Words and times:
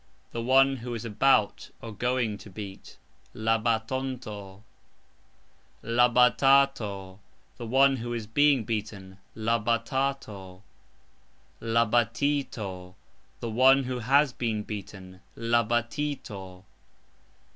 The 0.31 0.41
one 0.41 0.77
who 0.77 0.95
is 0.95 1.05
about 1.05 1.69
(going) 1.99 2.39
to 2.39 2.49
beat. 2.49 2.97
La 3.35 3.59
batato....... 3.61 4.55
The 5.83 7.19
one 7.67 7.97
who 7.97 8.11
is 8.11 8.25
being 8.25 8.63
beaten. 8.63 9.19
La 9.35 9.59
batito....... 9.63 10.55
The 13.41 13.49
one 13.51 13.83
who 13.83 13.99
has 13.99 14.33
been 14.33 14.63
beaten. 14.63 15.21
La 15.35 15.63
batoto 15.63 16.63